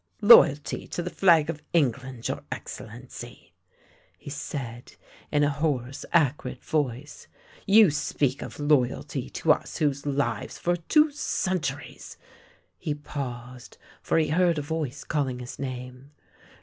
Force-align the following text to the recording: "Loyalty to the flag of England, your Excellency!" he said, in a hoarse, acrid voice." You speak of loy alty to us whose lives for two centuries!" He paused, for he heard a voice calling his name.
"Loyalty 0.33 0.87
to 0.87 1.03
the 1.03 1.11
flag 1.11 1.47
of 1.47 1.61
England, 1.73 2.27
your 2.27 2.41
Excellency!" 2.51 3.53
he 4.17 4.31
said, 4.31 4.95
in 5.31 5.43
a 5.43 5.51
hoarse, 5.51 6.05
acrid 6.11 6.63
voice." 6.63 7.27
You 7.77 7.91
speak 7.91 8.41
of 8.41 8.59
loy 8.59 8.89
alty 8.89 9.31
to 9.33 9.53
us 9.53 9.77
whose 9.77 10.07
lives 10.07 10.57
for 10.57 10.75
two 10.75 11.11
centuries!" 11.11 12.17
He 12.79 12.95
paused, 12.95 13.77
for 14.01 14.17
he 14.17 14.29
heard 14.29 14.57
a 14.57 14.63
voice 14.63 15.03
calling 15.03 15.37
his 15.37 15.59
name. 15.59 16.09